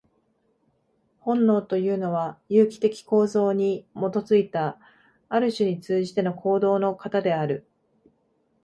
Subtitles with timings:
[1.19, 4.79] 本能というのは、有機的構造に基いた、
[5.29, 7.67] ある種に通じての行動の型である。